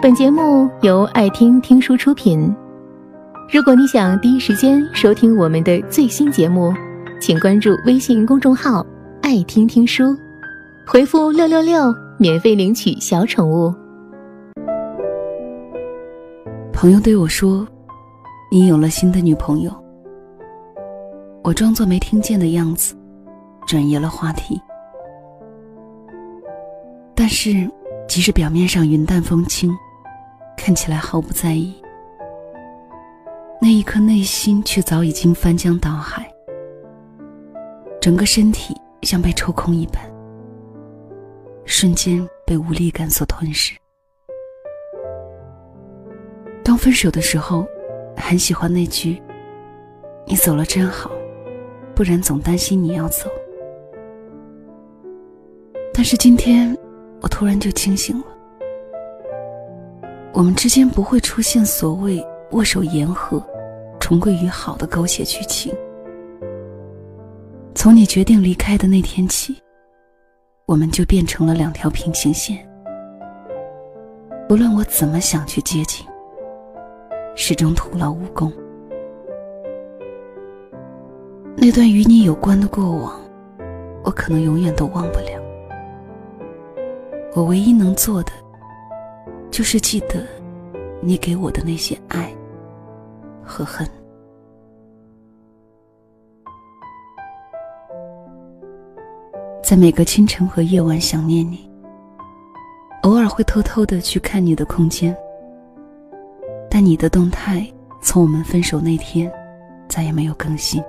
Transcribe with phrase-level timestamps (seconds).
[0.00, 2.54] 本节目由爱听听书出品。
[3.52, 6.72] 如果你想第一时间收听我们的最新节目，
[7.20, 8.86] 请关注微信公众号
[9.22, 10.16] “爱听听书”，
[10.86, 13.74] 回复“六六六”免费领取小宠物。
[16.72, 17.66] 朋友对我说
[18.52, 19.84] ：“你有了新的女朋友。”
[21.42, 22.94] 我装作没听见的样子，
[23.66, 24.60] 转移了话题。
[27.16, 27.68] 但是，
[28.06, 29.76] 即使表面上云淡风轻，
[30.58, 31.80] 看起来毫不在意，
[33.62, 36.30] 那一刻内心却早已经翻江倒海，
[38.00, 40.02] 整个身体像被抽空一般，
[41.64, 43.74] 瞬间被无力感所吞噬。
[46.62, 47.64] 当分手的时候，
[48.16, 49.22] 很喜欢那句
[50.26, 51.10] ：“你走了真好，
[51.94, 53.30] 不然总担心你要走。”
[55.94, 56.76] 但是今天。
[57.20, 58.26] 我突然就清醒了，
[60.32, 63.42] 我们之间不会出现所谓握手言和、
[63.98, 65.74] 重归于好的狗血剧情。
[67.74, 69.56] 从你决定离开的那天起，
[70.66, 72.58] 我们就变成了两条平行线。
[74.48, 76.06] 不论我怎么想去接近，
[77.34, 78.52] 始终徒劳无功。
[81.56, 83.20] 那段与你有关的过往，
[84.04, 85.42] 我可能永远都忘不了。
[87.34, 88.32] 我唯一能做的，
[89.50, 90.26] 就是记得
[91.00, 92.32] 你给我的那些爱
[93.42, 93.88] 和恨。
[99.62, 101.68] 在每个清晨和夜晚想念你，
[103.02, 105.14] 偶尔会偷偷的去看你的空间，
[106.70, 107.66] 但你的动态
[108.00, 109.30] 从我们分手那天
[109.88, 110.82] 再也没有更新。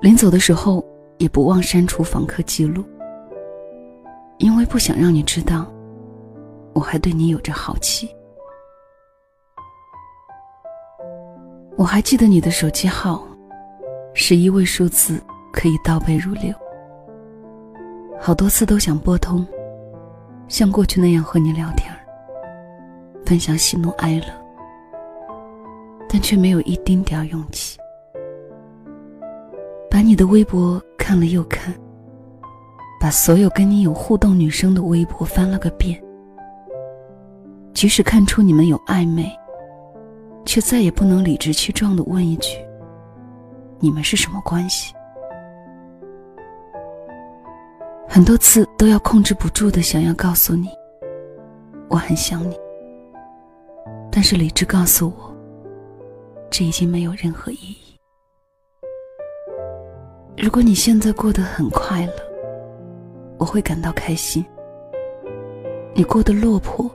[0.00, 0.82] 临走的时候
[1.18, 2.84] 也不忘删除访客记录。
[4.38, 5.66] 因为不想让你知道，
[6.76, 8.06] 我还对你有着好奇。
[11.74, 13.26] 我还记得你的手机号，
[14.12, 15.18] 十一位数字
[15.54, 16.52] 可以倒背如流。
[18.20, 19.46] 好多次都想拨通，
[20.48, 21.90] 像过去那样和你聊天
[23.24, 24.26] 分享喜怒哀乐，
[26.10, 27.78] 但却没有一丁点儿勇气。
[29.90, 31.74] 把你的微博看了又看。
[33.00, 36.02] 把所有跟你有互动女生的微博翻了个遍，
[37.76, 39.30] 即使看出你们有暧昧，
[40.46, 42.56] 却再也不能理直气壮的问一句
[43.78, 44.94] ：“你们是什么关系？”
[48.08, 50.70] 很多次都要控制不住的想要告诉你，
[51.90, 52.58] 我很想你，
[54.10, 55.30] 但是理智告诉我，
[56.48, 57.76] 这已经没有任何意义。
[60.38, 62.12] 如果你现在过得很快乐，
[63.36, 64.42] 我会感到开心。
[65.94, 66.90] 你过得落魄，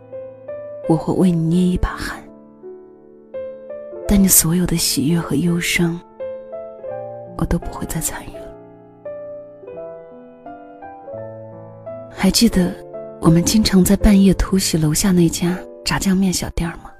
[0.87, 2.21] 我会为你捏一把汗。
[4.07, 5.99] 但你所有的喜悦和忧伤，
[7.37, 8.41] 我都不会再参与了。
[12.09, 12.73] 还记得
[13.21, 16.91] 我们经常在半夜突袭楼下那家炸酱面小店吗？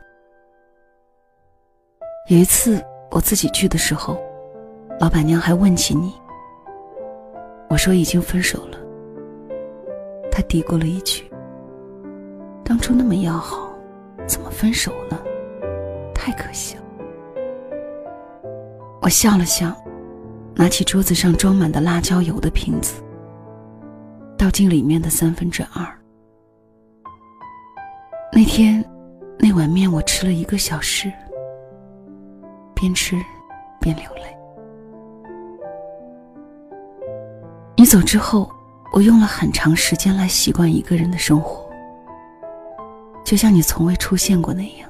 [2.27, 4.17] 有一次我自己去的时候，
[4.99, 6.13] 老板娘还问起你。
[7.69, 8.77] 我说已经分手了。
[10.31, 11.29] 他嘀咕了一句
[12.63, 13.70] ：“当初那么要好，
[14.27, 15.21] 怎么分手了？
[16.13, 16.81] 太可惜了。”
[19.01, 19.75] 我笑了笑，
[20.55, 23.01] 拿起桌子上装满的辣椒油的瓶子，
[24.37, 25.85] 倒进里面的三分之二。
[28.31, 28.83] 那天，
[29.37, 31.11] 那碗面我吃了一个小时，
[32.73, 33.15] 边吃
[33.79, 34.21] 边流泪。
[37.75, 38.51] 你走之后。
[38.93, 41.70] 我用了很长时间来习惯一个人的生活，
[43.31, 44.89] 就像你从未出现过那样，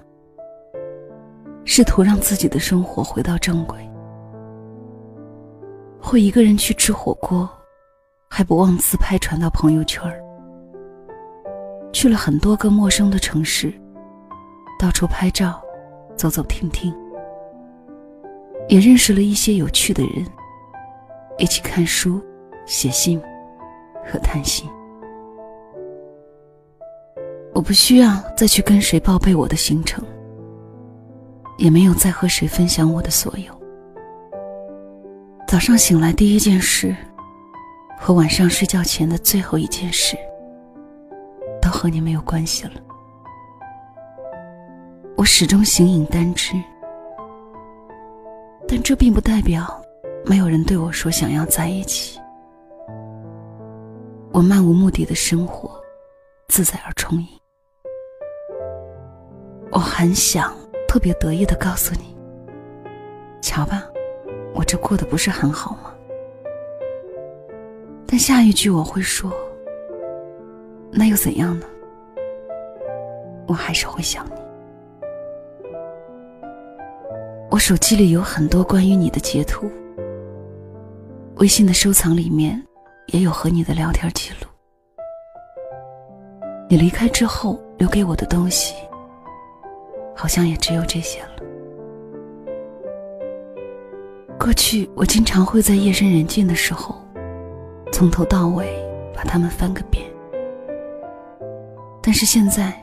[1.63, 3.77] 试图让自己的生活回到正轨。
[6.01, 7.47] 会一个人去吃火锅，
[8.27, 10.19] 还不忘自拍传到朋友圈儿
[11.93, 13.71] 去了很多个陌生的城市，
[14.79, 15.61] 到处拍照，
[16.15, 16.91] 走走停停，
[18.67, 20.25] 也认识了一些有趣的人，
[21.37, 22.19] 一起看书，
[22.65, 23.21] 写信。
[24.03, 24.67] 和谈心。
[27.61, 30.03] 我不需要再去跟谁报备我的行程，
[31.59, 33.53] 也没有再和谁分享我的所有。
[35.47, 36.95] 早上醒来第一件事，
[37.99, 40.17] 和晚上睡觉前的最后一件事，
[41.61, 42.71] 都和你没有关系了。
[45.15, 46.53] 我始终形影单只，
[48.67, 49.79] 但这并不代表
[50.25, 52.19] 没有人对我说想要在一起。
[54.31, 55.79] 我漫无目的的生活，
[56.47, 57.27] 自在而充盈。
[59.71, 60.53] 我很想
[60.87, 62.15] 特别得意的告诉你，
[63.41, 63.87] 瞧吧，
[64.53, 65.93] 我这过得不是很好吗？
[68.05, 69.31] 但下一句我会说，
[70.91, 71.65] 那又怎样呢？
[73.47, 74.31] 我还是会想你。
[77.49, 79.71] 我手机里有很多关于你的截图，
[81.35, 82.61] 微信的收藏里面
[83.07, 84.47] 也有和你的聊天记录。
[86.69, 88.75] 你离开之后留给我的东西，
[90.15, 91.29] 好像也只有这些了。
[94.39, 96.95] 过去我经常会在夜深人静的时候，
[97.91, 98.67] 从头到尾
[99.13, 100.03] 把它们翻个遍，
[102.01, 102.73] 但是现在，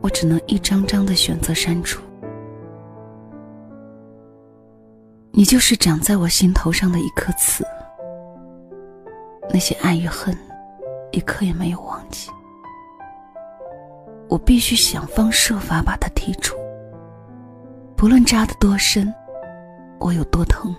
[0.00, 2.00] 我只能一张张的选择删除。
[5.32, 7.64] 你就是长在我心头上的一颗刺，
[9.50, 10.32] 那些爱与恨，
[11.10, 12.30] 一刻也没有忘记。
[14.34, 16.56] 我必须想方设法把他剔除，
[17.96, 19.14] 不论扎得多深，
[20.00, 20.74] 我有多疼，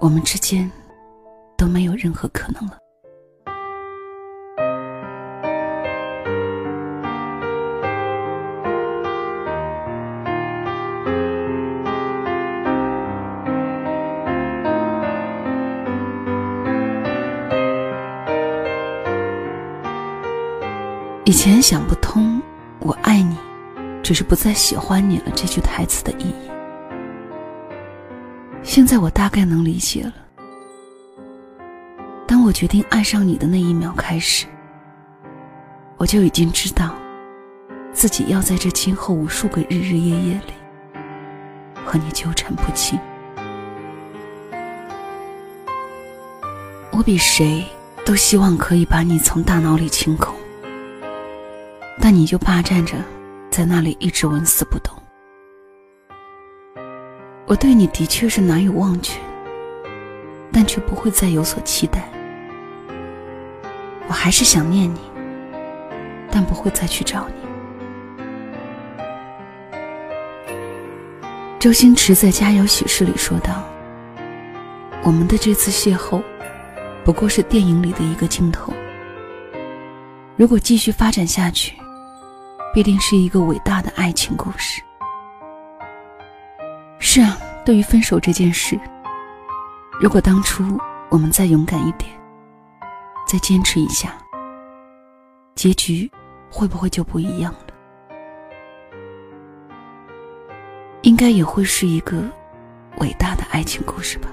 [0.00, 0.72] 我们之间
[1.54, 2.78] 都没有任何可能了。
[21.34, 22.40] 以前想不通
[22.78, 23.36] “我爱你”，
[24.04, 26.48] 只是不再喜欢你了这句台词的意义。
[28.62, 30.12] 现在我大概能理解了。
[32.24, 34.46] 当我决定爱上你的那一秒开始，
[35.96, 36.94] 我就已经知道，
[37.92, 40.52] 自己要在这今后无数个日日夜夜里
[41.84, 42.96] 和你纠缠不清。
[46.92, 47.66] 我比谁
[48.06, 50.32] 都希望可以把你从大脑里清空。
[52.00, 52.96] 但你就霸占着，
[53.50, 54.94] 在那里一直纹丝不动。
[57.46, 59.18] 我对你的确是难以忘却，
[60.52, 62.08] 但却不会再有所期待。
[64.08, 64.98] 我还是想念你，
[66.30, 67.34] 但不会再去找你。
[71.58, 73.62] 周星驰在《家有喜事》里说道
[75.04, 76.22] ：“我们的这次邂逅，
[77.04, 78.72] 不过是电影里的一个镜头。
[80.36, 81.74] 如果继续发展下去。”
[82.74, 84.82] 必定是一个伟大的爱情故事。
[86.98, 88.76] 是啊，对于分手这件事，
[90.00, 90.64] 如果当初
[91.08, 92.10] 我们再勇敢一点，
[93.28, 94.12] 再坚持一下，
[95.54, 96.10] 结局
[96.50, 97.60] 会不会就不一样了？
[101.02, 102.28] 应该也会是一个
[102.98, 104.28] 伟大的爱情故事吧。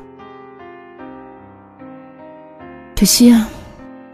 [2.95, 3.47] 可惜啊，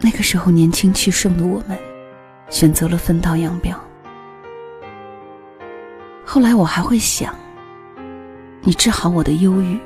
[0.00, 1.78] 那个时候年轻气盛的我们，
[2.50, 3.74] 选择了分道扬镳。
[6.38, 7.34] 后来我还会想，
[8.62, 9.76] 你治好我的忧郁，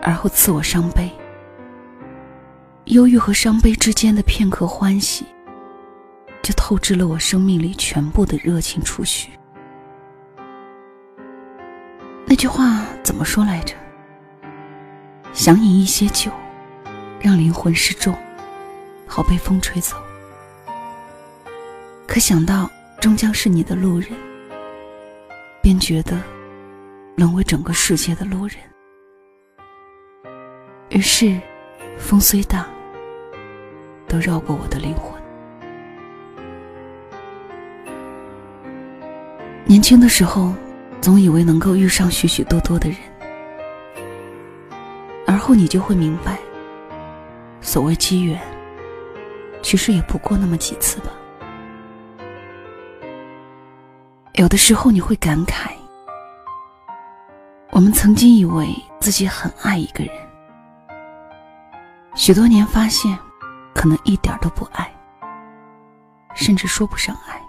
[0.00, 1.10] 而后赐我伤悲。
[2.84, 5.26] 忧郁和伤悲之间的片刻欢喜，
[6.40, 9.30] 就透支了我生命里全部的热情储蓄。
[12.26, 13.74] 那句话怎么说来着？
[15.32, 16.30] 想饮一些酒，
[17.18, 18.16] 让灵魂失重，
[19.04, 19.96] 好被风吹走。
[22.06, 22.70] 可想到
[23.00, 24.12] 终将是你的路人。
[25.66, 26.16] 便觉得
[27.16, 28.56] 沦为整个世界的路人，
[30.90, 31.40] 于是
[31.98, 32.64] 风虽大，
[34.06, 35.20] 都绕过我的灵魂。
[39.64, 40.54] 年轻的时候，
[41.00, 42.98] 总以为能够遇上许许多多的人，
[45.26, 46.38] 而后你就会明白，
[47.60, 48.40] 所谓机缘，
[49.62, 51.10] 其实也不过那么几次吧。
[54.46, 55.72] 有的时候你会感慨，
[57.72, 58.68] 我们曾经以为
[59.00, 60.14] 自己很爱一个人，
[62.14, 63.18] 许多年发现，
[63.74, 64.88] 可能一点都不爱，
[66.32, 67.42] 甚至说不上爱。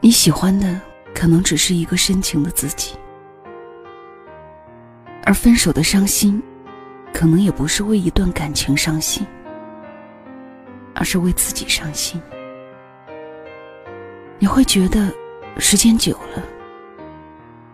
[0.00, 0.80] 你喜欢的
[1.14, 2.96] 可能只是一个深情的自己，
[5.22, 6.42] 而分手的伤心，
[7.14, 9.24] 可能也不是为一段感情伤心，
[10.96, 12.20] 而是为自己伤心。
[14.42, 15.08] 你会觉得，
[15.56, 16.42] 时间久了，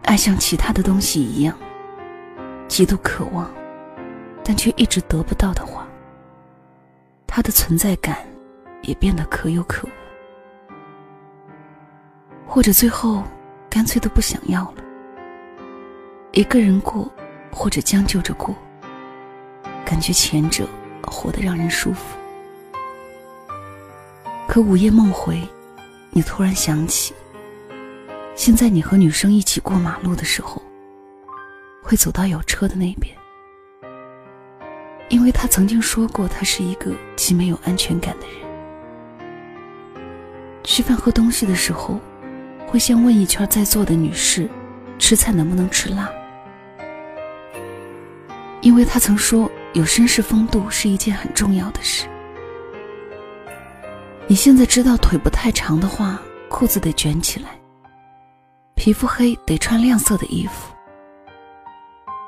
[0.02, 1.56] 爱像其他的东西一样，
[2.68, 3.50] 极度渴望，
[4.44, 5.88] 但却一直得不到的话，
[7.26, 8.18] 它的存在感
[8.82, 9.90] 也变得可有可无，
[12.46, 13.24] 或者最后
[13.70, 14.84] 干脆都不想要了。
[16.32, 17.10] 一个人过，
[17.50, 18.54] 或者将就着过，
[19.86, 20.68] 感觉前者
[21.06, 22.18] 活得让人舒服，
[24.46, 25.40] 可午夜梦回。
[26.18, 27.14] 你突然想起，
[28.34, 30.60] 现在你和女生一起过马路的时候，
[31.80, 33.16] 会走到有车的那边，
[35.08, 38.36] 因为他曾经说过，他是一个极没有安全感的人。
[40.64, 42.00] 吃饭喝东西的时候，
[42.66, 44.50] 会先问一圈在座的女士，
[44.98, 46.10] 吃菜能不能吃辣，
[48.60, 52.08] 因为他曾说有绅士风度是一件很重要的事。
[54.30, 56.20] 你现在知道腿不太长的话，
[56.50, 57.48] 裤子得卷起来；
[58.74, 60.70] 皮肤黑得穿亮色的衣服，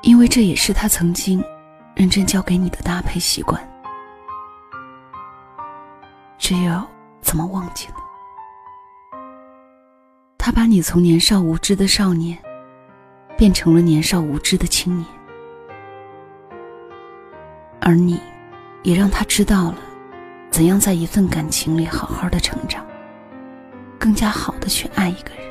[0.01, 1.43] 因为这也是他曾经
[1.93, 3.61] 认真教给你的搭配习惯。
[6.39, 6.81] 只有
[7.21, 7.93] 怎么忘记呢？
[10.39, 12.35] 他把你从年少无知的少年，
[13.37, 15.07] 变成了年少无知的青年，
[17.79, 18.19] 而你，
[18.81, 19.75] 也让他知道了。
[20.51, 22.85] 怎样在一份感情里好好的成长，
[23.97, 25.41] 更加好的去爱一个人？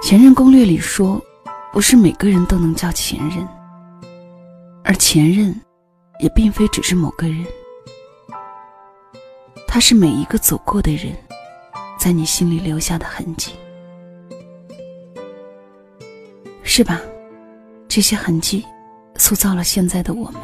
[0.00, 1.20] 前任攻略里说，
[1.72, 3.46] 不是每个人都能叫前任，
[4.84, 5.52] 而前任，
[6.20, 7.44] 也并非只是某个人，
[9.66, 11.12] 他是每一个走过的人，
[11.98, 13.56] 在你心里留下的痕迹，
[16.62, 17.00] 是吧？
[17.96, 18.62] 这些痕迹，
[19.16, 20.34] 塑造了现在的我们。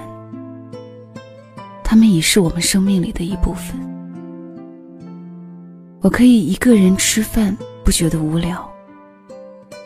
[1.85, 3.79] 他们已是我们生命里的一部分。
[6.01, 7.55] 我可以一个人吃饭，
[7.85, 8.57] 不觉得无聊；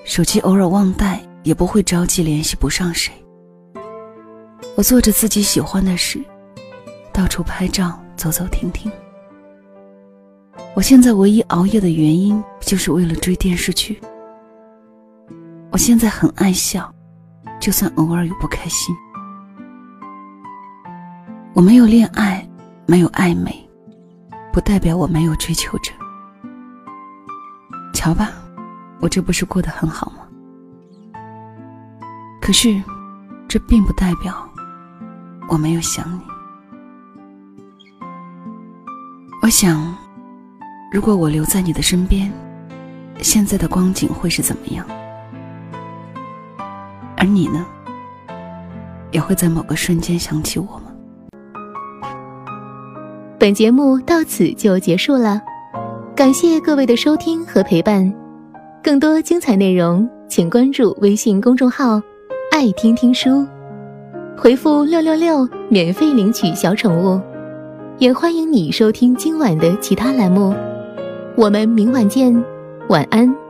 [0.04, 3.12] 手机偶尔忘带，也不会着急联系不上谁。
[4.76, 6.22] 我做着自己喜欢的事，
[7.12, 8.88] 到处拍照，走走停停。
[10.76, 14.00] 我现在唯一熬夜的原因，就是为了追电视剧。
[15.72, 16.88] 我现在很爱笑。
[17.60, 18.94] 就算偶尔有不开心，
[21.52, 22.48] 我没有恋爱，
[22.86, 23.52] 没有暧昧，
[24.52, 25.92] 不代表我没有追求者。
[27.92, 28.30] 瞧吧，
[29.00, 30.18] 我这不是过得很好吗？
[32.40, 32.80] 可是，
[33.48, 34.48] 这并不代表
[35.48, 36.20] 我没有想你。
[39.42, 39.96] 我想，
[40.92, 42.32] 如果我留在你的身边，
[43.20, 44.86] 现在的光景会是怎么样？
[47.26, 47.66] 而你呢，
[49.10, 50.92] 也会在某个瞬间想起我吗？
[53.36, 55.42] 本节目到此就结束了，
[56.14, 58.14] 感谢各位的收听和陪伴。
[58.80, 62.00] 更多精彩内容，请关注微信公众号
[62.52, 63.44] “爱听听书”，
[64.38, 67.20] 回复“六六六”免费领取小宠物。
[67.98, 70.54] 也欢迎你收听今晚的其他栏目。
[71.36, 72.32] 我们明晚见，
[72.88, 73.45] 晚安。